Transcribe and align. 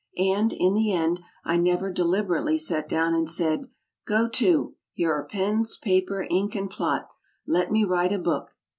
And, 0.17 0.51
in 0.51 0.73
the 0.73 0.91
end, 0.91 1.19
I 1.45 1.57
never 1.57 1.93
deliber 1.93 2.41
ately 2.41 2.59
sat 2.59 2.89
down 2.89 3.13
and 3.13 3.29
said 3.29 3.69
"Go 4.07 4.27
to! 4.29 4.73
Here 4.93 5.11
are 5.13 5.25
pens, 5.27 5.77
paper, 5.77 6.25
ink 6.27 6.55
and 6.55 6.71
plot. 6.71 7.07
Let 7.45 7.69
me 7.69 7.83
write 7.83 8.11
a 8.11 8.17
book. 8.17 8.57